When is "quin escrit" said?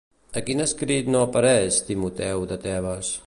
0.47-1.11